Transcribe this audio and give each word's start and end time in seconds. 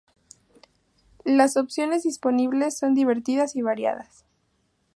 Las 1.25 1.57
opciones 1.57 2.01
disponibles 2.01 2.75
son 2.75 2.95
divertidas 2.95 3.55
y 3.55 3.61
variadas". 3.61 4.25